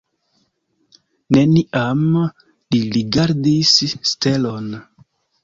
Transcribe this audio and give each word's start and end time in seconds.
Neniam 1.37 2.01
li 2.23 2.81
rigardis 2.97 3.77
stelon. 4.15 4.75